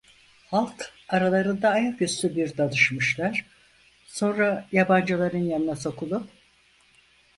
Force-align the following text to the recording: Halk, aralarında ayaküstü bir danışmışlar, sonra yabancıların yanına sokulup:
Halk, 0.51 0.93
aralarında 1.09 1.69
ayaküstü 1.69 2.35
bir 2.35 2.57
danışmışlar, 2.57 3.45
sonra 4.07 4.65
yabancıların 4.71 5.37
yanına 5.43 5.75
sokulup: 5.75 6.29